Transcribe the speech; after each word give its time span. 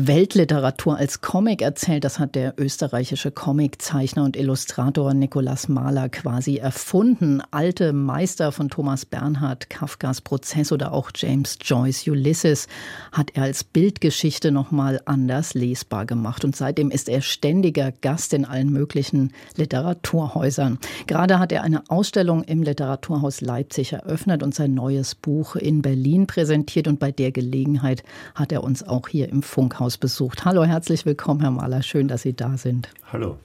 Weltliteratur 0.00 0.96
als 0.96 1.22
Comic 1.22 1.60
erzählt, 1.60 2.04
das 2.04 2.20
hat 2.20 2.36
der 2.36 2.54
österreichische 2.56 3.32
Comiczeichner 3.32 4.22
und 4.22 4.36
Illustrator 4.36 5.12
Nikolaus 5.12 5.66
Mahler 5.66 6.08
quasi 6.08 6.58
erfunden. 6.58 7.42
Alte 7.50 7.92
Meister 7.92 8.52
von 8.52 8.68
Thomas 8.68 9.04
Bernhard, 9.04 9.70
Kafkas 9.70 10.20
Prozess 10.20 10.70
oder 10.70 10.92
auch 10.92 11.10
James 11.16 11.58
Joyce 11.60 12.06
Ulysses 12.06 12.68
hat 13.10 13.32
er 13.34 13.42
als 13.42 13.64
Bildgeschichte 13.64 14.52
nochmal 14.52 15.00
anders 15.04 15.54
lesbar 15.54 16.06
gemacht. 16.06 16.44
Und 16.44 16.54
seitdem 16.54 16.92
ist 16.92 17.08
er 17.08 17.20
ständiger 17.20 17.90
Gast 17.90 18.34
in 18.34 18.44
allen 18.44 18.70
möglichen 18.70 19.32
Literaturhäusern. 19.56 20.78
Gerade 21.08 21.40
hat 21.40 21.50
er 21.50 21.64
eine 21.64 21.82
Ausstellung 21.90 22.44
im 22.44 22.62
Literaturhaus 22.62 23.40
Leipzig 23.40 23.94
eröffnet 23.94 24.44
und 24.44 24.54
sein 24.54 24.74
neues 24.74 25.16
Buch 25.16 25.56
in 25.56 25.82
Berlin 25.82 26.28
präsentiert. 26.28 26.86
Und 26.86 27.00
bei 27.00 27.10
der 27.10 27.32
Gelegenheit 27.32 28.04
hat 28.36 28.52
er 28.52 28.62
uns 28.62 28.86
auch 28.86 29.08
hier 29.08 29.28
im 29.28 29.42
Funk 29.42 29.80
Funkhaus 29.88 29.96
besucht. 29.96 30.44
Hallo, 30.44 30.64
herzlich 30.64 31.06
willkommen, 31.06 31.40
Herr 31.40 31.50
Mahler. 31.50 31.82
Schön, 31.82 32.08
dass 32.08 32.22
Sie 32.22 32.34
da 32.34 32.58
sind. 32.58 32.90
Hallo. 33.10 33.38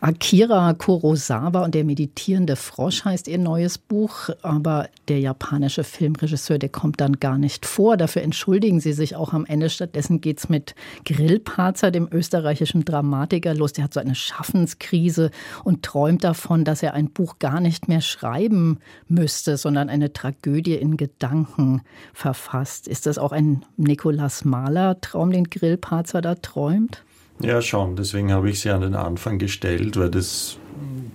Akira 0.00 0.74
Kurosawa 0.74 1.64
und 1.64 1.76
der 1.76 1.84
meditierende 1.84 2.56
Frosch 2.56 3.04
heißt 3.04 3.28
ihr 3.28 3.38
neues 3.38 3.78
Buch, 3.78 4.30
aber 4.42 4.88
der 5.06 5.20
japanische 5.20 5.84
Filmregisseur, 5.84 6.58
der 6.58 6.70
kommt 6.70 7.00
dann 7.00 7.20
gar 7.20 7.38
nicht 7.38 7.66
vor. 7.66 7.96
Dafür 7.96 8.22
entschuldigen 8.22 8.80
sie 8.80 8.94
sich 8.94 9.14
auch 9.14 9.32
am 9.32 9.46
Ende. 9.46 9.70
Stattdessen 9.70 10.20
geht 10.20 10.38
es 10.38 10.48
mit 10.48 10.74
Grillparzer, 11.04 11.92
dem 11.92 12.08
österreichischen 12.10 12.84
Dramatiker, 12.84 13.54
los. 13.54 13.74
Der 13.74 13.84
hat 13.84 13.94
so 13.94 14.00
eine 14.00 14.16
Schaffenskrise 14.16 15.30
und 15.62 15.84
träumt 15.84 16.24
davon, 16.24 16.64
dass 16.64 16.82
er 16.82 16.94
ein 16.94 17.10
Buch 17.10 17.38
gar 17.38 17.60
nicht 17.60 17.86
mehr 17.86 18.00
schreiben 18.00 18.80
müsste, 19.06 19.56
sondern 19.56 19.88
eine 19.88 20.12
Tragödie 20.12 20.74
in 20.74 20.96
Gedanken 20.96 21.82
verfasst. 22.12 22.88
Ist 22.88 23.06
das 23.06 23.18
auch 23.18 23.30
ein 23.30 23.64
Nikolaus 23.76 24.44
Mahler-Traum, 24.44 25.30
den 25.30 25.44
Grillparzer 25.44 26.22
da 26.22 26.34
träumt? 26.34 27.04
Ja, 27.42 27.60
schon. 27.60 27.96
Deswegen 27.96 28.32
habe 28.32 28.50
ich 28.50 28.60
sie 28.60 28.70
an 28.70 28.82
den 28.82 28.94
Anfang 28.94 29.38
gestellt, 29.38 29.96
weil 29.96 30.10
das, 30.10 30.58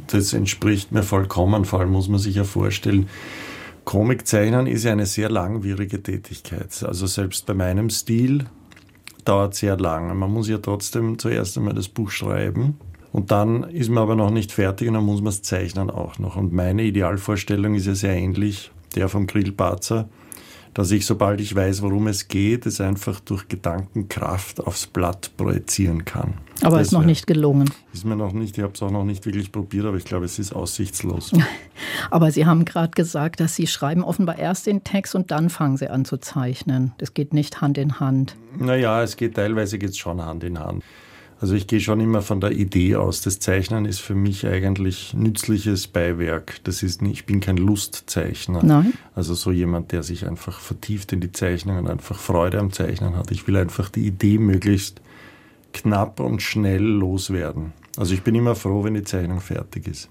das 0.07 0.33
entspricht 0.33 0.91
mir 0.91 1.03
vollkommen. 1.03 1.65
Vor 1.65 1.79
allem 1.79 1.91
muss 1.91 2.09
man 2.09 2.19
sich 2.19 2.35
ja 2.35 2.43
vorstellen, 2.43 3.07
Comiczeichnen 3.85 4.67
ist 4.67 4.83
ja 4.83 4.91
eine 4.91 5.05
sehr 5.05 5.29
langwierige 5.29 6.03
Tätigkeit. 6.03 6.83
Also 6.83 7.07
selbst 7.07 7.45
bei 7.45 7.53
meinem 7.53 7.89
Stil 7.89 8.45
dauert 9.23 9.55
sehr 9.55 9.77
lang. 9.77 10.17
Man 10.17 10.31
muss 10.31 10.49
ja 10.49 10.57
trotzdem 10.57 11.17
zuerst 11.17 11.57
einmal 11.57 11.73
das 11.73 11.87
Buch 11.87 12.11
schreiben. 12.11 12.77
Und 13.13 13.31
dann 13.31 13.63
ist 13.63 13.89
man 13.89 14.03
aber 14.03 14.15
noch 14.15 14.29
nicht 14.29 14.51
fertig 14.51 14.89
und 14.89 14.95
dann 14.95 15.05
muss 15.05 15.21
man 15.21 15.29
es 15.29 15.41
zeichnen 15.41 15.89
auch 15.89 16.19
noch. 16.19 16.35
Und 16.35 16.51
meine 16.51 16.83
Idealvorstellung 16.83 17.75
ist 17.75 17.87
ja 17.87 17.95
sehr 17.95 18.13
ähnlich 18.13 18.71
der 18.95 19.09
vom 19.09 19.27
Grillparzer 19.27 20.09
dass 20.77 20.91
ich, 20.91 21.07
sobald 21.07 21.41
ich 21.41 21.55
weiß, 21.55 21.81
worum 21.81 22.05
es 22.05 22.27
geht, 22.27 22.67
es 22.67 22.79
einfach 22.79 23.19
durch 23.19 23.47
Gedankenkraft 23.47 24.61
aufs 24.61 24.85
Blatt 24.85 25.31
projizieren 25.35 26.05
kann. 26.05 26.35
Aber 26.61 26.79
es 26.79 26.89
ist 26.89 26.93
noch 26.93 27.03
nicht 27.03 27.25
gelungen. 27.25 27.67
Ist 27.93 28.05
mir 28.05 28.15
noch 28.15 28.31
nicht, 28.31 28.59
ich 28.59 28.63
habe 28.63 28.73
es 28.75 28.83
auch 28.83 28.91
noch 28.91 29.03
nicht 29.03 29.25
wirklich 29.25 29.51
probiert, 29.51 29.87
aber 29.87 29.97
ich 29.97 30.05
glaube, 30.05 30.25
es 30.25 30.37
ist 30.37 30.53
aussichtslos. 30.53 31.31
aber 32.11 32.29
Sie 32.29 32.45
haben 32.45 32.63
gerade 32.63 32.91
gesagt, 32.91 33.39
dass 33.39 33.55
Sie 33.55 33.65
schreiben 33.65 34.03
offenbar 34.03 34.37
erst 34.37 34.67
den 34.67 34.83
Text 34.83 35.15
und 35.15 35.31
dann 35.31 35.49
fangen 35.49 35.77
Sie 35.77 35.89
an 35.89 36.05
zu 36.05 36.17
zeichnen. 36.17 36.93
Das 36.99 37.15
geht 37.15 37.33
nicht 37.33 37.59
Hand 37.59 37.79
in 37.79 37.99
Hand. 37.99 38.35
Naja, 38.59 39.01
es 39.01 39.17
geht 39.17 39.33
teilweise 39.33 39.79
geht's 39.79 39.97
schon 39.97 40.23
Hand 40.23 40.43
in 40.43 40.59
Hand. 40.59 40.83
Also 41.39 41.53
ich 41.53 41.67
gehe 41.67 41.79
schon 41.79 41.99
immer 41.99 42.21
von 42.21 42.41
der 42.41 42.51
Idee 42.51 42.95
aus. 42.95 43.21
Das 43.21 43.39
Zeichnen 43.39 43.85
ist 43.85 43.99
für 43.99 44.15
mich 44.15 44.47
eigentlich 44.47 45.13
nützliches 45.13 45.87
Beiwerk. 45.87 46.59
Das 46.63 46.81
ist 46.81 47.01
nicht, 47.01 47.13
ich 47.13 47.25
bin 47.25 47.39
kein 47.39 47.57
Lustzeichner. 47.57 48.63
Nein. 48.63 48.93
Also 49.13 49.35
so 49.35 49.51
jemand, 49.51 49.91
der 49.91 50.01
sich 50.01 50.25
einfach 50.25 50.59
vertieft 50.59 51.13
in 51.13 51.21
die 51.21 51.31
Zeichnung 51.31 51.77
und 51.77 51.89
einfach 51.89 52.17
Freude 52.17 52.59
am 52.59 52.71
Zeichnen 52.71 53.15
hat. 53.15 53.31
Ich 53.31 53.47
will 53.47 53.57
einfach 53.57 53.89
die 53.89 54.07
Idee 54.07 54.39
möglichst 54.39 55.01
knapp 55.81 56.19
und 56.19 56.41
schnell 56.41 56.83
loswerden. 56.83 57.73
Also 57.97 58.13
ich 58.13 58.21
bin 58.21 58.35
immer 58.35 58.55
froh, 58.55 58.83
wenn 58.83 58.93
die 58.93 59.03
Zeichnung 59.03 59.41
fertig 59.41 59.87
ist. 59.87 60.09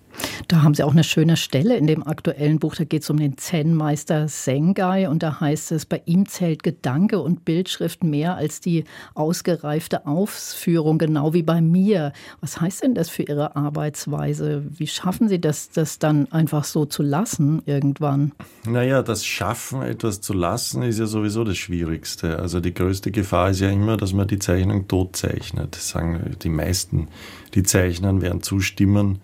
Da 0.49 0.63
haben 0.63 0.75
Sie 0.75 0.83
auch 0.83 0.93
eine 0.93 1.05
schöne 1.05 1.37
Stelle 1.37 1.77
in 1.77 1.87
dem 1.87 2.07
aktuellen 2.07 2.59
Buch. 2.59 2.75
Da 2.75 2.85
geht 2.85 3.03
es 3.03 3.11
um 3.11 3.19
den 3.19 3.37
Zen-Meister 3.37 4.29
Sengai 4.29 5.09
und 5.09 5.23
da 5.23 5.41
heißt 5.41 5.73
es, 5.73 5.87
bei 5.87 6.03
ihm 6.05 6.27
zählt 6.27 6.63
Gedanke 6.63 7.21
und 7.21 7.45
Bildschrift 7.45 8.03
mehr 8.03 8.37
als 8.37 8.61
die 8.61 8.85
ausgereifte 9.15 10.07
Ausführung, 10.07 10.99
genau 10.99 11.33
wie 11.33 11.43
bei 11.43 11.61
mir. 11.61 12.13
Was 12.41 12.61
heißt 12.61 12.83
denn 12.83 12.95
das 12.95 13.09
für 13.09 13.23
Ihre 13.23 13.57
Arbeitsweise? 13.57 14.65
Wie 14.69 14.87
schaffen 14.87 15.29
Sie 15.29 15.41
das, 15.41 15.71
das 15.71 15.99
dann 15.99 16.31
einfach 16.33 16.65
so 16.65 16.87
zu 16.87 17.03
lassen 17.03 17.63
irgendwann? 17.67 18.33
Naja, 18.65 19.03
das 19.03 19.25
Schaffen, 19.25 19.83
etwas 19.83 20.21
zu 20.21 20.33
lassen, 20.33 20.83
ist 20.83 20.99
ja 20.99 21.07
sowieso 21.07 21.45
das 21.45 21.59
Schwierigste. 21.59 22.39
Also 22.39 22.61
die 22.61 22.75
größte 22.75 23.11
Gefahr 23.11 23.51
ist 23.51 23.61
ja 23.61 23.71
immer, 23.71 23.97
dass 23.97 24.13
man 24.13 24.27
die 24.27 24.39
Zeichnung 24.39 24.89
tot 24.89 25.17
zeichnet. 25.17 25.56
Das 25.71 25.89
sagen 25.89 26.37
die 26.43 26.49
meisten, 26.49 27.09
die 27.55 27.62
zeichnen, 27.62 28.22
werden 28.22 28.43
zustimmen 28.43 29.21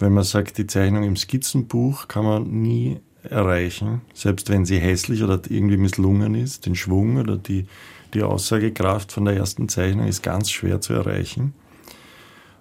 wenn 0.00 0.12
man 0.12 0.24
sagt, 0.24 0.58
die 0.58 0.66
Zeichnung 0.66 1.02
im 1.02 1.16
Skizzenbuch 1.16 2.08
kann 2.08 2.24
man 2.24 2.50
nie 2.50 3.00
erreichen, 3.22 4.02
selbst 4.14 4.48
wenn 4.48 4.64
sie 4.64 4.78
hässlich 4.78 5.22
oder 5.22 5.40
irgendwie 5.48 5.76
misslungen 5.76 6.34
ist, 6.34 6.66
den 6.66 6.76
Schwung 6.76 7.16
oder 7.16 7.36
die, 7.36 7.66
die 8.14 8.22
Aussagekraft 8.22 9.10
von 9.10 9.24
der 9.24 9.36
ersten 9.36 9.68
Zeichnung 9.68 10.06
ist 10.06 10.22
ganz 10.22 10.50
schwer 10.50 10.80
zu 10.80 10.92
erreichen. 10.92 11.52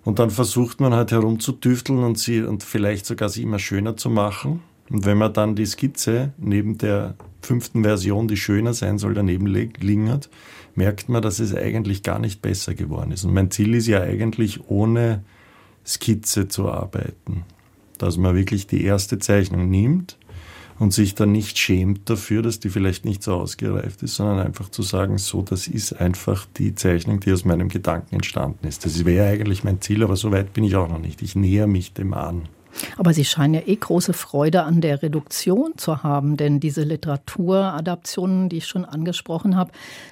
Und 0.03 0.19
dann 0.19 0.31
versucht 0.31 0.79
man 0.79 0.94
halt 0.94 1.11
herumzutüfteln 1.11 2.03
und 2.03 2.17
sie 2.17 2.41
und 2.41 2.63
vielleicht 2.63 3.06
sogar 3.06 3.29
sie 3.29 3.44
immer 3.44 3.59
schöner 3.59 3.97
zu 3.97 4.09
machen. 4.09 4.61
Und 4.90 5.06
wenn 5.06 5.18
man 5.18 5.34
dann 5.34 5.56
die 5.56 5.66
Skizze 5.66 6.34
neben 6.38 6.78
der 6.78 7.16
fünften 7.42 7.84
Version, 7.84 8.28
die 8.28 8.38
schöner 8.38 8.74
sein 8.74 8.98
soll, 8.98 9.14
daneben 9.14 9.48
lingert, 9.48 10.30
merkt 10.75 11.09
man, 11.09 11.22
dass 11.22 11.40
es 11.40 11.56
eigentlich 11.56 12.03
gar 12.03 12.20
nicht 12.20 12.42
besser 12.42 12.74
geworden 12.75 13.12
ist. 13.12 13.25
Und 13.25 13.34
mein 13.34 13.52
Ziel 13.52 13.74
ist 13.74 13.88
ja 13.88 14.02
eigentlich 14.02 14.70
ohne 14.70 15.24
Skizze 15.86 16.48
zu 16.48 16.70
arbeiten. 16.70 17.44
Dass 17.98 18.18
man 18.18 18.36
wirklich 18.36 18.68
die 18.68 18.84
erste 18.84 19.18
Zeichnung 19.18 19.70
nimmt 19.70 20.18
und 20.78 20.94
sich 20.94 21.16
dann 21.16 21.31
nicht 21.31 21.58
schämt 21.58 22.09
dafür, 22.09 22.44
dass 22.44 22.59
die 22.59 22.69
vielleicht 22.69 23.06
nicht 23.06 23.24
so 23.24 23.34
ausgereift 23.34 24.04
ist, 24.04 24.16
sondern 24.16 24.40
einfach 24.40 24.69
zu 24.69 24.84
sagen, 24.84 25.18
so, 25.18 25.42
das 25.42 25.68
ist 25.68 25.94
einfach 25.94 26.46
die 26.58 26.75
Zeichnung, 26.75 27.19
die 27.19 27.31
aus 27.31 27.46
meinem 27.46 27.69
Gedanken 27.69 28.16
entstanden 28.16 28.68
ist. 28.68 28.86
Das 28.86 29.04
wäre 29.04 29.28
eigentlich 29.28 29.64
mein 29.64 29.81
Ziel, 29.81 30.04
aber 30.04 30.16
so 30.16 30.31
weit 30.31 30.54
bin 30.54 30.64
ich 30.64 30.75
auch 30.75 30.90
noch 30.90 31.00
nicht. 31.00 31.24
Ich 31.24 31.36
näher 31.36 31.66
mich 31.66 31.94
dem 31.94 32.14
an. 32.14 32.44
Aber 32.97 33.13
Sie 33.13 33.25
scheinen 33.25 33.55
ja 33.55 33.61
eh 33.65 33.75
große 33.75 34.13
Freude 34.13 34.63
an 34.63 34.81
der 34.81 35.01
Reduktion 35.01 35.73
zu 35.77 36.03
haben, 36.03 36.38
denn 36.38 36.59
diese 36.59 36.83
Literaturadaptionen, 36.83 38.49
die 38.49 38.57
ich 38.57 38.67
schon 38.67 38.85
angesprochen 38.85 39.55
habe, 39.55 39.71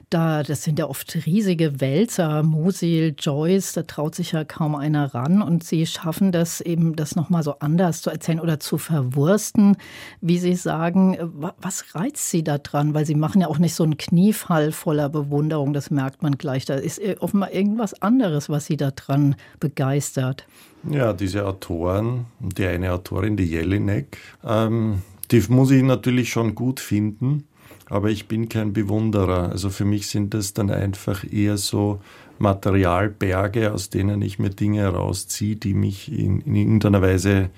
da, 0.09 0.43
das 0.43 0.63
sind 0.63 0.79
ja 0.79 0.87
oft 0.87 1.15
riesige 1.25 1.81
Wälzer, 1.81 2.43
Musil, 2.43 3.15
Joyce, 3.17 3.73
da 3.73 3.83
traut 3.83 4.15
sich 4.15 4.31
ja 4.31 4.43
kaum 4.43 4.75
einer 4.75 5.13
ran 5.13 5.41
und 5.41 5.63
Sie 5.63 5.85
schaffen 5.85 6.31
das 6.31 6.61
eben, 6.61 6.95
das 6.95 7.15
nochmal 7.15 7.43
so 7.43 7.59
anders 7.59 8.01
zu 8.01 8.09
erzählen 8.09 8.39
oder 8.39 8.59
zu 8.59 8.77
verwursten, 8.77 9.77
wie 10.21 10.37
Sie 10.37 10.55
sagen. 10.55 11.17
Was 11.57 11.95
reizt 11.95 12.29
Sie 12.29 12.43
da 12.43 12.57
dran? 12.57 12.93
Weil 12.93 13.05
Sie 13.05 13.15
machen 13.15 13.41
ja 13.41 13.47
auch 13.47 13.59
nicht 13.59 13.75
so 13.75 13.83
einen 13.83 13.97
Kniefall 13.97 14.71
voller 14.71 15.09
Bewunderung, 15.09 15.73
das 15.73 15.91
merkt 15.91 16.23
man 16.23 16.37
gleich. 16.37 16.65
Da 16.65 16.75
ist 16.75 17.01
offenbar 17.19 17.51
irgendwas 17.51 18.01
anderes, 18.01 18.49
was 18.49 18.65
Sie 18.65 18.77
da 18.77 18.91
dran 18.91 19.35
begeistert. 19.59 20.45
Ja, 20.89 21.13
diese 21.13 21.45
Autoren, 21.45 22.25
die 22.39 22.65
eine 22.65 22.91
Autorin, 22.91 23.37
die 23.37 23.45
Jelinek, 23.45 24.17
ähm, 24.43 25.01
die 25.31 25.41
muss 25.49 25.71
ich 25.71 25.81
natürlich 25.81 26.29
schon 26.29 26.53
gut 26.53 26.79
finden, 26.79 27.45
aber 27.87 28.09
ich 28.09 28.27
bin 28.27 28.49
kein 28.49 28.73
Bewunderer. 28.73 29.49
Also 29.49 29.69
für 29.69 29.85
mich 29.85 30.07
sind 30.07 30.33
das 30.33 30.53
dann 30.53 30.69
einfach 30.69 31.23
eher 31.31 31.57
so 31.57 31.99
Materialberge, 32.37 33.73
aus 33.73 33.89
denen 33.89 34.21
ich 34.21 34.37
mir 34.37 34.51
Dinge 34.51 34.81
herausziehe, 34.81 35.55
die 35.55 35.73
mich 35.73 36.11
in, 36.11 36.41
in 36.41 36.55
irgendeiner 36.55 37.01
Weise 37.01 37.49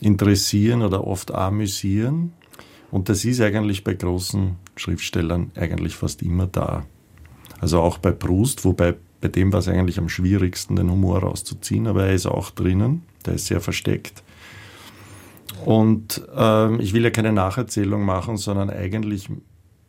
interessieren 0.00 0.82
oder 0.82 1.06
oft 1.06 1.32
amüsieren. 1.32 2.32
Und 2.90 3.08
das 3.08 3.24
ist 3.24 3.40
eigentlich 3.40 3.84
bei 3.84 3.94
großen 3.94 4.56
Schriftstellern 4.76 5.52
eigentlich 5.54 5.94
fast 5.94 6.22
immer 6.22 6.46
da. 6.46 6.84
Also 7.60 7.80
auch 7.80 7.98
bei 7.98 8.12
Proust, 8.12 8.64
wobei 8.64 8.94
bei 9.20 9.28
dem 9.28 9.52
war 9.52 9.60
es 9.60 9.68
eigentlich 9.68 9.98
am 9.98 10.08
schwierigsten, 10.08 10.76
den 10.76 10.90
Humor 10.90 11.20
rauszuziehen, 11.20 11.86
aber 11.86 12.06
er 12.06 12.14
ist 12.14 12.26
auch 12.26 12.50
drinnen, 12.50 13.02
der 13.26 13.34
ist 13.34 13.46
sehr 13.46 13.60
versteckt. 13.60 14.22
Und 15.64 16.22
ähm, 16.36 16.80
ich 16.80 16.92
will 16.92 17.02
ja 17.02 17.10
keine 17.10 17.32
Nacherzählung 17.32 18.04
machen, 18.04 18.36
sondern 18.36 18.70
eigentlich, 18.70 19.28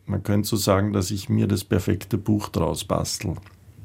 man 0.06 0.22
könnte 0.22 0.48
so 0.48 0.56
sagen, 0.56 0.92
dass 0.92 1.10
ich 1.10 1.28
mir 1.28 1.46
das 1.46 1.64
perfekte 1.64 2.18
Buch 2.18 2.48
draus 2.48 2.84
bastel. 2.84 3.36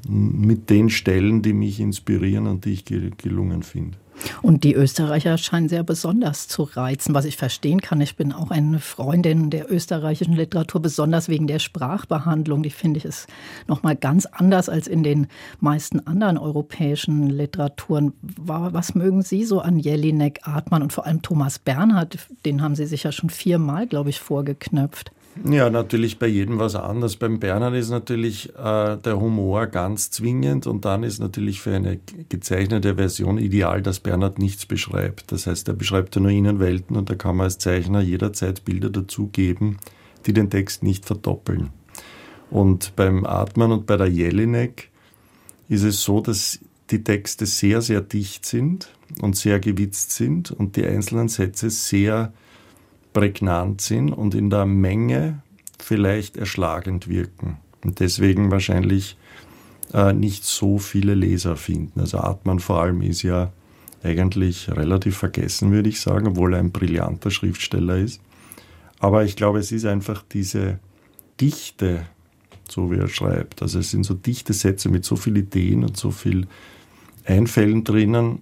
Mit 0.08 0.70
den 0.70 0.90
Stellen, 0.90 1.42
die 1.42 1.52
mich 1.52 1.80
inspirieren 1.80 2.46
und 2.46 2.64
die 2.64 2.72
ich 2.72 2.84
gelungen 2.84 3.62
finde. 3.62 3.98
Und 4.42 4.64
die 4.64 4.74
Österreicher 4.74 5.36
scheinen 5.38 5.68
sehr 5.68 5.82
besonders 5.82 6.48
zu 6.48 6.62
reizen, 6.62 7.14
was 7.14 7.24
ich 7.24 7.36
verstehen 7.36 7.80
kann. 7.80 8.00
Ich 8.00 8.16
bin 8.16 8.32
auch 8.32 8.50
eine 8.50 8.80
Freundin 8.80 9.50
der 9.50 9.70
österreichischen 9.70 10.34
Literatur, 10.34 10.80
besonders 10.80 11.28
wegen 11.28 11.46
der 11.46 11.58
Sprachbehandlung. 11.58 12.62
Die 12.62 12.70
finde 12.70 12.98
ich 12.98 13.04
ist 13.04 13.28
noch 13.66 13.82
mal 13.82 13.94
ganz 13.94 14.26
anders 14.26 14.68
als 14.68 14.86
in 14.86 15.02
den 15.02 15.26
meisten 15.60 16.06
anderen 16.06 16.38
europäischen 16.38 17.28
Literaturen. 17.28 18.12
Was 18.22 18.94
mögen 18.94 19.22
Sie 19.22 19.44
so 19.44 19.60
an 19.60 19.78
Jelinek, 19.78 20.40
Artmann 20.44 20.82
und 20.82 20.92
vor 20.92 21.06
allem 21.06 21.22
Thomas 21.22 21.58
Bernhard? 21.58 22.18
Den 22.44 22.62
haben 22.62 22.74
Sie 22.74 22.86
sich 22.86 23.02
ja 23.02 23.12
schon 23.12 23.30
viermal, 23.30 23.86
glaube 23.86 24.10
ich, 24.10 24.20
vorgeknöpft. 24.20 25.12
Ja, 25.44 25.70
natürlich 25.70 26.18
bei 26.18 26.26
jedem 26.26 26.58
was 26.58 26.74
anderes. 26.74 27.16
Beim 27.16 27.38
Bernhard 27.38 27.74
ist 27.74 27.90
natürlich 27.90 28.50
äh, 28.56 28.96
der 28.96 29.20
Humor 29.20 29.66
ganz 29.66 30.10
zwingend 30.10 30.66
und 30.66 30.84
dann 30.84 31.02
ist 31.02 31.18
natürlich 31.18 31.60
für 31.60 31.74
eine 31.74 32.00
gezeichnete 32.28 32.96
Version 32.96 33.38
ideal, 33.38 33.82
dass 33.82 34.00
Bernhard 34.00 34.38
nichts 34.38 34.66
beschreibt. 34.66 35.32
Das 35.32 35.46
heißt, 35.46 35.68
er 35.68 35.74
beschreibt 35.74 36.16
ja 36.16 36.22
nur 36.22 36.30
Innenwelten 36.30 36.96
und 36.96 37.10
da 37.10 37.14
kann 37.14 37.36
man 37.36 37.44
als 37.44 37.58
Zeichner 37.58 38.00
jederzeit 38.00 38.64
Bilder 38.64 38.90
dazugeben, 38.90 39.78
die 40.26 40.32
den 40.32 40.50
Text 40.50 40.82
nicht 40.82 41.04
verdoppeln. 41.04 41.70
Und 42.50 42.94
beim 42.96 43.26
Atman 43.26 43.72
und 43.72 43.86
bei 43.86 43.96
der 43.96 44.08
Jelinek 44.08 44.90
ist 45.68 45.82
es 45.82 46.02
so, 46.02 46.20
dass 46.20 46.60
die 46.90 47.02
Texte 47.02 47.46
sehr, 47.46 47.82
sehr 47.82 48.00
dicht 48.00 48.46
sind 48.46 48.92
und 49.20 49.36
sehr 49.36 49.60
gewitzt 49.60 50.12
sind 50.12 50.50
und 50.50 50.76
die 50.76 50.84
einzelnen 50.84 51.28
Sätze 51.28 51.70
sehr 51.70 52.32
prägnant 53.16 53.80
sind 53.80 54.12
und 54.12 54.34
in 54.34 54.50
der 54.50 54.66
Menge 54.66 55.40
vielleicht 55.78 56.36
erschlagend 56.36 57.08
wirken. 57.08 57.56
Und 57.82 58.00
deswegen 58.00 58.50
wahrscheinlich 58.50 59.16
äh, 59.94 60.12
nicht 60.12 60.44
so 60.44 60.76
viele 60.76 61.14
Leser 61.14 61.56
finden. 61.56 62.00
Also 62.00 62.18
Artmann 62.18 62.60
vor 62.60 62.82
allem 62.82 63.00
ist 63.00 63.22
ja 63.22 63.52
eigentlich 64.02 64.70
relativ 64.70 65.16
vergessen, 65.16 65.72
würde 65.72 65.88
ich 65.88 66.02
sagen, 66.02 66.26
obwohl 66.26 66.52
er 66.52 66.60
ein 66.60 66.72
brillanter 66.72 67.30
Schriftsteller 67.30 67.96
ist. 67.96 68.20
Aber 68.98 69.24
ich 69.24 69.34
glaube, 69.34 69.60
es 69.60 69.72
ist 69.72 69.86
einfach 69.86 70.22
diese 70.30 70.78
Dichte, 71.40 72.02
so 72.68 72.90
wie 72.90 72.96
er 72.96 73.08
schreibt. 73.08 73.62
Also 73.62 73.78
es 73.78 73.92
sind 73.92 74.04
so 74.04 74.12
dichte 74.12 74.52
Sätze 74.52 74.90
mit 74.90 75.06
so 75.06 75.16
vielen 75.16 75.36
Ideen 75.36 75.84
und 75.84 75.96
so 75.96 76.10
viel 76.10 76.48
Einfällen 77.24 77.82
drinnen, 77.82 78.40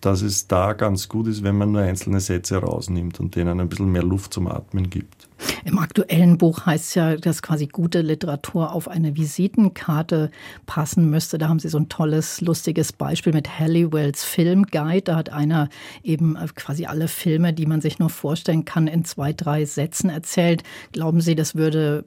dass 0.00 0.22
es 0.22 0.46
da 0.46 0.72
ganz 0.72 1.08
gut 1.08 1.26
ist, 1.26 1.42
wenn 1.42 1.56
man 1.56 1.72
nur 1.72 1.82
einzelne 1.82 2.20
Sätze 2.20 2.56
rausnimmt 2.58 3.20
und 3.20 3.36
denen 3.36 3.60
ein 3.60 3.68
bisschen 3.68 3.90
mehr 3.90 4.02
Luft 4.02 4.34
zum 4.34 4.46
Atmen 4.46 4.90
gibt. 4.90 5.28
Im 5.64 5.78
aktuellen 5.78 6.38
Buch 6.38 6.64
heißt 6.64 6.84
es 6.84 6.94
ja, 6.94 7.16
dass 7.16 7.42
quasi 7.42 7.66
gute 7.66 8.00
Literatur 8.00 8.72
auf 8.72 8.88
eine 8.88 9.16
Visitenkarte 9.16 10.30
passen 10.64 11.10
müsste. 11.10 11.38
Da 11.38 11.48
haben 11.48 11.58
Sie 11.58 11.68
so 11.68 11.78
ein 11.78 11.88
tolles, 11.88 12.40
lustiges 12.40 12.92
Beispiel 12.92 13.32
mit 13.32 13.58
Halliwells 13.58 14.24
Filmguide. 14.24 15.02
Da 15.02 15.16
hat 15.16 15.30
einer 15.30 15.68
eben 16.02 16.36
quasi 16.54 16.86
alle 16.86 17.08
Filme, 17.08 17.52
die 17.52 17.66
man 17.66 17.80
sich 17.80 17.98
nur 17.98 18.10
vorstellen 18.10 18.64
kann, 18.64 18.86
in 18.86 19.04
zwei, 19.04 19.32
drei 19.32 19.64
Sätzen 19.64 20.08
erzählt. 20.08 20.62
Glauben 20.92 21.20
Sie, 21.20 21.34
das 21.34 21.54
würde 21.54 22.04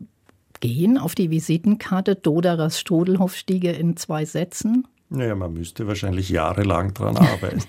gehen 0.59 0.97
auf 0.97 1.15
die 1.15 1.29
Visitenkarte 1.29 2.15
Doderers 2.15 2.79
Strudelhofstiege 2.79 3.71
in 3.71 3.97
zwei 3.97 4.25
Sätzen? 4.25 4.87
Naja, 5.09 5.35
man 5.35 5.53
müsste 5.53 5.87
wahrscheinlich 5.87 6.29
jahrelang 6.29 6.93
daran 6.93 7.17
arbeiten. 7.17 7.63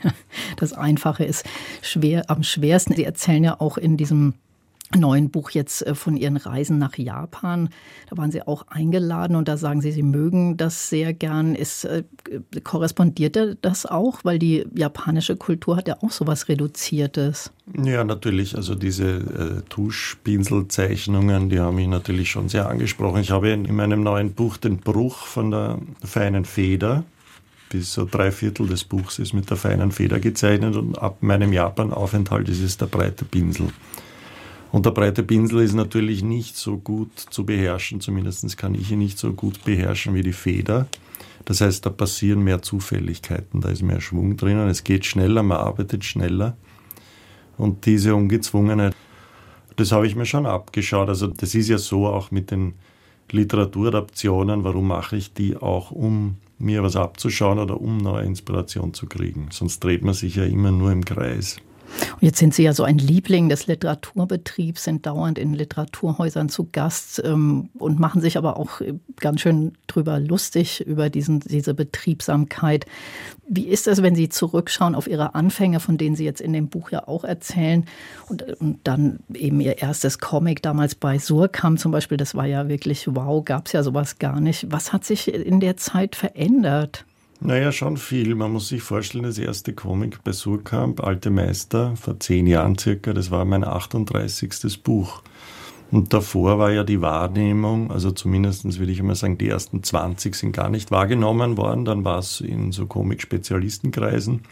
Das 0.57 0.73
Einfache 0.73 1.25
ist 1.25 1.45
schwer, 1.81 2.29
am 2.29 2.43
schwersten. 2.43 2.95
Sie 2.95 3.05
erzählen 3.05 3.43
ja 3.43 3.61
auch 3.61 3.79
in 3.79 3.97
diesem 3.97 4.35
neuen 4.97 5.31
Buch 5.31 5.51
jetzt 5.51 5.87
äh, 5.87 5.95
von 5.95 6.17
Ihren 6.17 6.37
Reisen 6.37 6.79
nach 6.79 6.99
Japan. 6.99 7.71
Da 8.09 8.17
waren 8.17 8.31
Sie 8.31 8.43
auch 8.43 8.67
eingeladen 8.69 9.37
und 9.37 9.49
da 9.49 9.57
sagen 9.57 9.81
Sie, 9.81 9.93
Sie 9.93 10.03
mögen 10.03 10.57
das 10.57 10.89
sehr 10.91 11.15
gern. 11.15 11.55
Ist, 11.55 11.85
äh, 11.85 12.03
korrespondiert 12.65 13.39
das 13.63 13.87
auch? 13.87 14.21
Weil 14.25 14.39
die 14.39 14.67
japanische 14.75 15.37
Kultur 15.37 15.77
hat 15.77 15.89
ja 15.89 15.97
auch 16.03 16.11
so 16.11 16.27
was 16.27 16.49
Reduziertes. 16.49 17.53
Ja, 17.83 18.05
natürlich. 18.05 18.57
Also 18.57 18.75
diese 18.75 19.07
äh, 19.07 19.63
Tuschpinselzeichnungen, 19.69 21.51
die 21.51 21.61
haben 21.61 21.77
mich 21.77 21.89
natürlich 21.89 22.31
schon 22.31 22.49
sehr 22.49 22.69
angesprochen. 22.69 23.21
Ich 23.21 23.31
habe 23.31 23.51
in 23.51 23.75
meinem 23.75 24.03
neuen 24.03 24.33
Buch 24.35 24.57
den 24.57 24.79
Bruch 24.79 25.19
von 25.19 25.51
der 25.51 25.79
feinen 26.05 26.45
Feder 26.45 27.05
bis 27.71 27.95
so 27.95 28.05
drei 28.05 28.31
Viertel 28.33 28.67
des 28.67 28.85
Buchs 28.85 29.19
ist 29.19 29.33
mit 29.33 29.49
der 29.49 29.57
feinen 29.57 29.93
Feder 29.93 30.21
gezeichnet 30.21 30.77
und 30.77 30.99
ab 30.99 31.19
meinem 31.23 31.53
Japan-Aufenthalt 31.53 32.49
ist 32.49 32.61
es 32.61 32.77
der 32.77 32.87
breite 32.87 33.25
Pinsel. 33.25 33.69
Und 34.73 34.87
der 34.87 34.91
breite 34.91 35.23
Pinsel 35.23 35.61
ist 35.61 35.75
natürlich 35.75 36.23
nicht 36.23 36.57
so 36.57 36.77
gut 36.77 37.11
zu 37.17 37.47
beherrschen, 37.47 38.01
zumindest 38.01 38.57
kann 38.59 38.75
ich 38.75 38.91
ihn 38.91 38.99
nicht 38.99 39.19
so 39.19 39.33
gut 39.33 39.65
beherrschen 39.65 40.15
wie 40.15 40.23
die 40.23 40.33
Feder. 40.33 40.87
Das 41.45 41.61
heißt, 41.61 41.87
da 41.87 41.91
passieren 41.91 42.43
mehr 42.43 42.61
Zufälligkeiten, 42.61 43.61
da 43.61 43.71
ist 43.71 43.83
mehr 43.83 44.01
Schwung 44.01 44.37
drinnen, 44.37 44.69
es 44.69 44.85
geht 44.85 45.07
schneller, 45.07 45.43
man 45.43 45.59
arbeitet 45.59 46.05
schneller. 46.05 46.57
Und 47.57 47.87
diese 47.87 48.15
Ungezwungenheit, 48.15 48.95
das 49.77 49.93
habe 49.93 50.07
ich 50.07 50.17
mir 50.17 50.27
schon 50.27 50.47
abgeschaut. 50.47 51.09
Also 51.09 51.29
das 51.29 51.55
ist 51.55 51.69
ja 51.69 51.79
so 51.79 52.07
auch 52.07 52.31
mit 52.31 52.51
den 52.51 52.75
Literaturadaptionen, 53.31 54.65
warum 54.65 54.89
mache 54.89 55.17
ich 55.17 55.33
die 55.33 55.57
auch, 55.57 55.91
um 55.91 56.37
mir 56.61 56.83
was 56.83 56.95
abzuschauen 56.95 57.59
oder 57.59 57.81
um 57.81 57.97
neue 57.99 58.25
Inspiration 58.25 58.95
zu 58.95 59.07
kriegen. 59.07 59.49
Sonst 59.51 59.81
dreht 59.81 60.03
man 60.03 60.15
sich 60.15 60.37
ja 60.37 60.45
immer 60.45 60.71
nur 60.71 60.93
im 60.93 61.05
Kreis. 61.05 61.57
Und 62.13 62.23
jetzt 62.23 62.39
sind 62.39 62.55
Sie 62.55 62.63
ja 62.63 62.73
so 62.73 62.85
ein 62.85 62.99
Liebling 62.99 63.49
des 63.49 63.67
Literaturbetriebs, 63.67 64.85
sind 64.85 65.07
dauernd 65.07 65.39
in 65.39 65.55
Literaturhäusern 65.55 66.49
zu 66.49 66.69
Gast 66.71 67.23
ähm, 67.25 67.71
und 67.79 67.99
machen 67.99 68.21
sich 68.21 68.37
aber 68.37 68.57
auch 68.57 68.81
ganz 69.17 69.41
schön 69.41 69.73
drüber 69.87 70.19
lustig 70.21 70.81
über 70.81 71.11
diesen, 71.11 71.41
diese 71.41 71.75
Betriebsamkeit. 71.75 72.87
Wie 73.49 73.67
ist 73.67 73.89
es, 73.89 74.03
wenn 74.03 74.15
Sie 74.15 74.29
zurückschauen 74.29 74.95
auf 74.95 75.09
Ihre 75.09 75.35
Anfänge, 75.35 75.81
von 75.81 75.99
denen 75.99 76.15
Sie 76.15 76.25
jetzt 76.25 76.41
in 76.41 76.53
dem 76.53 76.69
Buch 76.69 76.91
ja 76.91 77.09
auch 77.09 77.25
erzählen 77.25 77.85
und, 78.29 78.43
und 78.61 78.79
dann 78.85 79.21
eben 79.35 79.61
Ihr 79.61 79.79
erstes 79.79 80.19
Comic 80.19 80.63
damals 80.63 80.95
bei 80.95 81.19
Surkamp 81.19 81.79
zum 81.79 81.91
Beispiel, 81.91 82.17
das 82.17 82.35
war 82.35 82.47
ja 82.47 82.69
wirklich 82.69 83.07
wow, 83.09 83.45
gab 83.45 83.67
es 83.67 83.73
ja 83.73 83.83
sowas 83.83 84.19
gar 84.19 84.41
nicht. 84.41 84.71
Was 84.71 84.93
hat 84.93 85.05
sich 85.05 85.33
in 85.33 85.61
der 85.61 85.77
Zeit 85.77 86.15
verändert? 86.17 87.05
Naja, 87.43 87.73
schon 87.73 87.97
viel. 87.97 88.35
Man 88.35 88.53
muss 88.53 88.69
sich 88.69 88.83
vorstellen, 88.83 89.25
das 89.25 89.39
erste 89.39 89.73
Comic 89.73 90.23
bei 90.23 90.33
Surkamp, 90.33 91.03
Alte 91.03 91.31
Meister, 91.31 91.97
vor 91.97 92.21
zehn 92.21 92.47
Jahren 92.47 92.77
circa, 92.77 93.15
das 93.15 93.31
war 93.31 93.47
mein 93.47 93.65
38. 93.65 94.83
Buch. 94.83 95.23
Und 95.91 96.13
davor 96.13 96.59
war 96.59 96.71
ja 96.71 96.85
die 96.85 97.01
Wahrnehmung, 97.01 97.91
also 97.91 98.11
zumindest 98.11 98.79
würde 98.79 98.93
ich 98.93 99.01
einmal 99.01 99.17
sagen, 99.17 99.39
die 99.39 99.49
ersten 99.49 99.83
20 99.83 100.35
sind 100.35 100.53
gar 100.53 100.69
nicht 100.69 100.91
wahrgenommen 100.91 101.57
worden. 101.57 101.87
Dann 101.87 102.05
war 102.05 102.19
es 102.19 102.43
in 102.43 102.73
so 102.73 102.85
Comic-Spezialistenkreisen. 102.87 104.43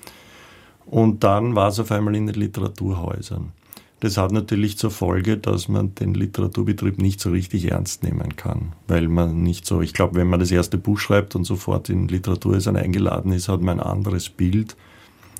Und 0.86 1.22
dann 1.22 1.54
war 1.54 1.68
es 1.68 1.78
auf 1.78 1.92
einmal 1.92 2.16
in 2.16 2.26
den 2.26 2.36
Literaturhäusern. 2.36 3.52
Das 4.00 4.16
hat 4.16 4.30
natürlich 4.30 4.78
zur 4.78 4.92
Folge, 4.92 5.38
dass 5.38 5.66
man 5.66 5.94
den 5.96 6.14
Literaturbetrieb 6.14 6.98
nicht 6.98 7.20
so 7.20 7.30
richtig 7.30 7.72
ernst 7.72 8.04
nehmen 8.04 8.36
kann, 8.36 8.72
weil 8.86 9.08
man 9.08 9.42
nicht 9.42 9.66
so, 9.66 9.80
ich 9.80 9.92
glaube, 9.92 10.14
wenn 10.14 10.28
man 10.28 10.38
das 10.38 10.52
erste 10.52 10.78
Buch 10.78 10.98
schreibt 11.00 11.34
und 11.34 11.44
sofort 11.44 11.88
in 11.88 12.06
Literaturhäusern 12.06 12.76
eingeladen 12.76 13.32
ist, 13.32 13.48
hat 13.48 13.60
man 13.60 13.80
ein 13.80 13.86
anderes 13.86 14.28
Bild, 14.28 14.76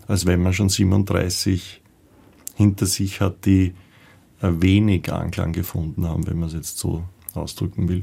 als 0.08 0.26
wenn 0.26 0.42
man 0.42 0.54
schon 0.54 0.70
37 0.70 1.80
hinter 2.56 2.86
sich 2.86 3.20
hat, 3.20 3.46
die 3.46 3.74
äh, 4.40 4.50
wenig 4.50 5.12
Anklang 5.12 5.52
gefunden 5.52 6.06
haben, 6.08 6.26
wenn 6.26 6.40
man 6.40 6.48
es 6.48 6.54
jetzt 6.54 6.78
so 6.78 7.04
ausdrücken 7.34 7.88
will. 7.88 8.02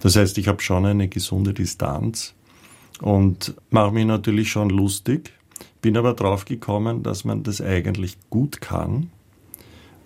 Das 0.00 0.14
heißt, 0.14 0.38
ich 0.38 0.46
habe 0.46 0.62
schon 0.62 0.86
eine 0.86 1.08
gesunde 1.08 1.52
Distanz 1.52 2.34
und 3.00 3.56
mache 3.70 3.92
mich 3.92 4.06
natürlich 4.06 4.50
schon 4.50 4.70
lustig, 4.70 5.32
bin 5.82 5.96
aber 5.96 6.14
drauf 6.14 6.44
gekommen, 6.44 7.02
dass 7.02 7.24
man 7.24 7.42
das 7.42 7.60
eigentlich 7.60 8.16
gut 8.30 8.60
kann, 8.60 9.10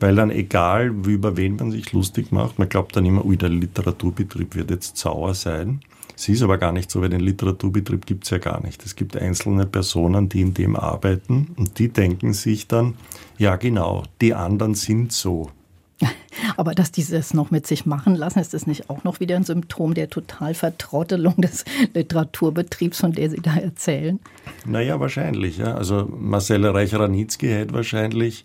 weil 0.04 0.16
dann 0.16 0.30
egal, 0.30 0.88
über 0.88 1.38
wen 1.38 1.56
man 1.56 1.70
sich 1.70 1.94
lustig 1.94 2.30
macht, 2.30 2.58
man 2.58 2.68
glaubt 2.68 2.94
dann 2.94 3.06
immer, 3.06 3.24
ui, 3.24 3.38
der 3.38 3.48
Literaturbetrieb 3.48 4.54
wird 4.54 4.70
jetzt 4.70 4.98
sauer 4.98 5.32
sein. 5.32 5.80
Es 6.14 6.28
ist 6.28 6.42
aber 6.42 6.58
gar 6.58 6.72
nicht 6.72 6.90
so, 6.90 7.00
weil 7.00 7.08
den 7.08 7.20
Literaturbetrieb 7.20 8.04
gibt 8.04 8.24
es 8.24 8.30
ja 8.30 8.36
gar 8.36 8.62
nicht. 8.62 8.84
Es 8.84 8.96
gibt 8.96 9.16
einzelne 9.16 9.64
Personen, 9.64 10.28
die 10.28 10.42
in 10.42 10.52
dem 10.52 10.76
arbeiten 10.76 11.54
und 11.56 11.78
die 11.78 11.88
denken 11.88 12.34
sich 12.34 12.68
dann, 12.68 12.98
ja 13.38 13.56
genau, 13.56 14.02
die 14.20 14.34
anderen 14.34 14.74
sind 14.74 15.10
so. 15.10 15.50
Aber 16.58 16.74
dass 16.74 16.92
die 16.92 17.02
das 17.02 17.32
noch 17.32 17.50
mit 17.50 17.66
sich 17.66 17.86
machen 17.86 18.14
lassen, 18.14 18.40
ist 18.40 18.52
das 18.52 18.66
nicht 18.66 18.90
auch 18.90 19.04
noch 19.04 19.20
wieder 19.20 19.36
ein 19.36 19.44
Symptom 19.44 19.94
der 19.94 20.10
Totalvertrottelung 20.10 21.36
des 21.38 21.64
Literaturbetriebs, 21.94 23.00
von 23.00 23.12
der 23.12 23.30
Sie 23.30 23.40
da 23.40 23.56
erzählen? 23.56 24.20
Naja, 24.66 25.00
wahrscheinlich. 25.00 25.56
Ja. 25.56 25.76
Also 25.76 26.06
Marcel 26.14 26.66
Reich-Ranitzky 26.66 27.48
hätte 27.48 27.72
wahrscheinlich 27.72 28.44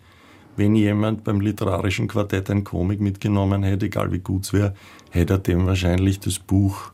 wenn 0.60 0.74
jemand 0.74 1.24
beim 1.24 1.40
literarischen 1.40 2.06
Quartett 2.06 2.50
ein 2.50 2.64
Komik 2.64 3.00
mitgenommen 3.00 3.62
hätte, 3.62 3.86
egal 3.86 4.12
wie 4.12 4.18
gut 4.18 4.44
es 4.44 4.52
wäre, 4.52 4.74
hätte 5.08 5.32
er 5.32 5.38
dem 5.38 5.64
wahrscheinlich 5.64 6.20
das 6.20 6.38
Buch 6.38 6.92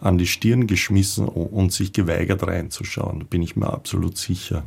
an 0.00 0.18
die 0.18 0.26
Stirn 0.26 0.66
geschmissen 0.66 1.28
und 1.28 1.72
sich 1.72 1.92
geweigert 1.92 2.44
reinzuschauen. 2.44 3.20
Da 3.20 3.26
bin 3.30 3.40
ich 3.40 3.54
mir 3.54 3.72
absolut 3.72 4.18
sicher. 4.18 4.64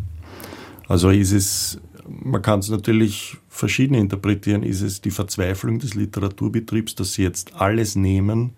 Also 0.88 1.10
ist 1.10 1.34
es, 1.34 1.82
man 2.08 2.42
kann 2.42 2.60
es 2.60 2.70
natürlich 2.70 3.36
verschieden 3.50 3.96
interpretieren, 3.96 4.64
ist 4.64 4.82
es 4.82 5.02
die 5.02 5.12
Verzweiflung 5.12 5.80
des 5.80 5.94
Literaturbetriebs, 5.96 6.96
dass 6.96 7.16
sie 7.16 7.24
jetzt 7.24 7.54
alles 7.56 7.98
nehmen, 7.98 8.52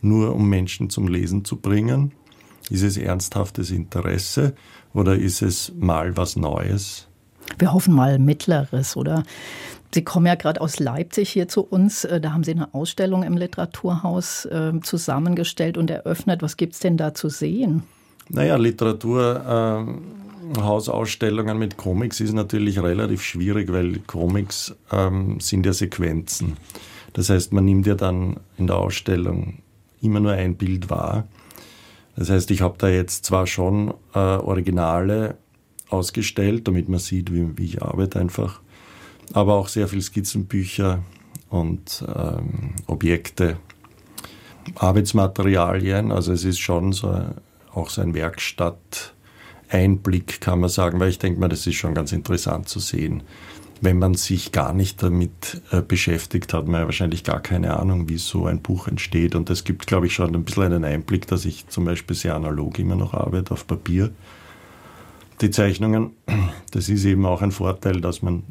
nur 0.00 0.34
um 0.34 0.48
Menschen 0.48 0.88
zum 0.88 1.08
Lesen 1.08 1.44
zu 1.44 1.58
bringen? 1.58 2.12
Ist 2.70 2.82
es 2.82 2.96
ernsthaftes 2.96 3.70
Interesse 3.70 4.54
oder 4.94 5.14
ist 5.14 5.42
es 5.42 5.74
mal 5.78 6.16
was 6.16 6.36
Neues? 6.36 7.06
Wir 7.58 7.72
hoffen 7.72 7.94
mal 7.94 8.18
Mittleres, 8.18 8.96
oder? 8.96 9.22
Sie 9.94 10.02
kommen 10.04 10.26
ja 10.26 10.34
gerade 10.34 10.60
aus 10.60 10.78
Leipzig 10.78 11.30
hier 11.30 11.48
zu 11.48 11.62
uns. 11.62 12.04
Äh, 12.04 12.20
da 12.20 12.32
haben 12.32 12.44
Sie 12.44 12.50
eine 12.50 12.74
Ausstellung 12.74 13.22
im 13.22 13.34
Literaturhaus 13.36 14.44
äh, 14.46 14.72
zusammengestellt 14.82 15.78
und 15.78 15.90
eröffnet. 15.90 16.42
Was 16.42 16.58
gibt 16.58 16.74
es 16.74 16.80
denn 16.80 16.96
da 16.96 17.14
zu 17.14 17.28
sehen? 17.30 17.84
Naja, 18.28 18.56
Literaturhausausstellungen 18.56 21.56
äh, 21.56 21.58
mit 21.58 21.76
Comics 21.76 22.18
ist 22.20 22.32
natürlich 22.32 22.82
relativ 22.82 23.22
schwierig, 23.22 23.72
weil 23.72 24.00
Comics 24.00 24.74
ähm, 24.92 25.38
sind 25.40 25.64
ja 25.64 25.72
Sequenzen. 25.72 26.56
Das 27.12 27.30
heißt, 27.30 27.52
man 27.52 27.64
nimmt 27.64 27.86
ja 27.86 27.94
dann 27.94 28.40
in 28.58 28.66
der 28.66 28.76
Ausstellung 28.76 29.58
immer 30.02 30.18
nur 30.20 30.32
ein 30.32 30.56
Bild 30.56 30.90
wahr. 30.90 31.28
Das 32.16 32.28
heißt, 32.30 32.50
ich 32.50 32.62
habe 32.62 32.74
da 32.78 32.88
jetzt 32.88 33.24
zwar 33.24 33.46
schon 33.46 33.94
äh, 34.14 34.18
Originale 34.18 35.36
ausgestellt, 35.88 36.68
damit 36.68 36.88
man 36.88 36.98
sieht, 36.98 37.32
wie, 37.32 37.56
wie, 37.56 37.64
ich 37.64 37.80
arbeite 37.82 38.20
einfach, 38.20 38.60
aber 39.32 39.54
auch 39.54 39.68
sehr 39.68 39.88
viel 39.88 40.02
Skizzenbücher 40.02 41.02
und 41.50 42.04
ähm, 42.14 42.74
Objekte, 42.86 43.56
Arbeitsmaterialien. 44.74 46.12
Also 46.12 46.32
es 46.32 46.44
ist 46.44 46.58
schon 46.58 46.92
so 46.92 47.24
auch 47.72 47.88
so 47.90 48.02
ein 48.02 48.14
Werkstatt-Einblick, 48.14 50.40
kann 50.40 50.60
man 50.60 50.70
sagen, 50.70 50.98
weil 50.98 51.10
ich 51.10 51.18
denke 51.18 51.38
mal, 51.40 51.48
das 51.48 51.66
ist 51.66 51.76
schon 51.76 51.94
ganz 51.94 52.12
interessant 52.12 52.68
zu 52.68 52.80
sehen 52.80 53.22
wenn 53.80 53.98
man 53.98 54.14
sich 54.14 54.52
gar 54.52 54.72
nicht 54.72 55.02
damit 55.02 55.60
äh, 55.70 55.82
beschäftigt, 55.82 56.54
hat 56.54 56.66
man 56.66 56.80
ja 56.80 56.86
wahrscheinlich 56.86 57.24
gar 57.24 57.40
keine 57.40 57.78
Ahnung, 57.78 58.08
wie 58.08 58.18
so 58.18 58.46
ein 58.46 58.60
Buch 58.60 58.88
entsteht. 58.88 59.34
Und 59.34 59.50
das 59.50 59.64
gibt, 59.64 59.86
glaube 59.86 60.06
ich, 60.06 60.14
schon 60.14 60.34
ein 60.34 60.44
bisschen 60.44 60.64
einen 60.64 60.84
Einblick, 60.84 61.26
dass 61.26 61.44
ich 61.44 61.68
zum 61.68 61.84
Beispiel 61.84 62.16
sehr 62.16 62.34
analog 62.34 62.78
immer 62.78 62.96
noch 62.96 63.14
arbeite 63.14 63.52
auf 63.52 63.66
Papier. 63.66 64.10
Die 65.40 65.50
Zeichnungen, 65.50 66.12
das 66.70 66.88
ist 66.88 67.04
eben 67.04 67.26
auch 67.26 67.42
ein 67.42 67.52
Vorteil, 67.52 68.00
dass 68.00 68.22
man, 68.22 68.44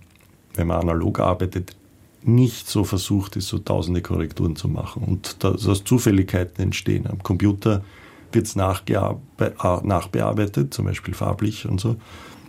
wenn 0.54 0.68
man 0.68 0.82
analog 0.82 1.20
arbeitet, 1.20 1.75
nicht 2.22 2.70
so 2.70 2.84
versucht 2.84 3.36
ist, 3.36 3.48
so 3.48 3.58
tausende 3.60 4.01
Korrekturen 4.01 4.56
zu 4.56 4.68
machen 4.68 5.04
und 5.04 5.44
dass 5.44 5.84
Zufälligkeiten 5.84 6.63
entstehen. 6.63 7.08
Am 7.08 7.22
Computer 7.22 7.84
wird 8.32 8.48
es 8.48 8.56
nachbearbeitet, 8.56 10.74
zum 10.74 10.86
Beispiel 10.86 11.13
farblich 11.13 11.68
und 11.68 11.80
so. 11.80 11.98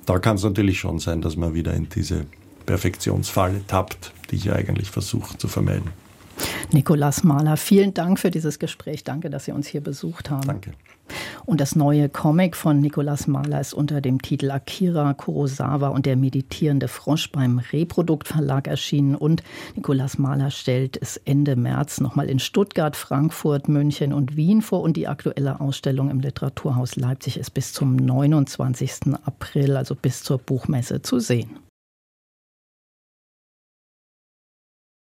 Da 0.07 0.19
kann 0.19 0.37
es 0.37 0.45
natürlich 0.45 0.81
schon 0.81 0.99
sein, 0.99 1.21
dass 1.21 1.37
man 1.37 1.53
wieder 1.55 1.75
in 1.75 1.89
diese 1.89 2.27
Perfektionsfalle 2.65 3.67
tappt, 3.67 4.13
die 4.31 4.37
ich 4.37 4.53
eigentlich 4.53 4.91
versuche 4.91 5.37
zu 5.37 5.49
vermeiden. 5.49 5.91
Nikolas 6.73 7.25
Mahler, 7.25 7.57
vielen 7.57 7.95
Dank 7.95 8.19
für 8.19 8.31
dieses 8.31 8.59
Gespräch. 8.59 9.05
Danke, 9.05 9.31
dass 9.31 9.45
Sie 9.45 9.53
uns 9.53 9.67
hier 9.67 9.81
besucht 9.81 10.31
haben. 10.31 10.47
Danke. 10.47 10.73
Und 11.45 11.61
das 11.61 11.77
neue 11.77 12.09
Comic 12.09 12.57
von 12.57 12.81
Nikolas 12.81 13.29
Mahler 13.29 13.61
ist 13.61 13.73
unter 13.73 14.01
dem 14.01 14.21
Titel 14.21 14.51
Akira 14.51 15.15
Kurosawa 15.15 15.89
und 15.89 16.05
der 16.05 16.17
meditierende 16.17 16.89
Frosch 16.89 17.31
beim 17.31 17.61
Reprodukt 17.73 18.27
Verlag 18.27 18.67
erschienen. 18.67 19.15
Und 19.15 19.45
Nikolas 19.77 20.19
Mahler 20.19 20.51
stellt 20.51 21.01
es 21.01 21.17
Ende 21.19 21.55
März 21.55 22.01
nochmal 22.01 22.29
in 22.29 22.41
Stuttgart, 22.41 22.97
Frankfurt, 22.97 23.69
München 23.69 24.13
und 24.13 24.37
Wien 24.37 24.63
vor. 24.63 24.83
Und 24.83 24.97
die 24.97 25.07
aktuelle 25.07 25.61
Ausstellung 25.61 26.11
im 26.11 26.21
Literaturhaus 26.21 26.97
Leipzig 26.97 27.37
ist 27.37 27.51
bis 27.51 27.73
zum 27.73 27.95
29. 27.95 29.15
April, 29.25 29.77
also 29.77 29.95
bis 29.95 30.25
zur 30.25 30.39
Buchmesse, 30.39 31.03
zu 31.03 31.21
sehen. 31.21 31.66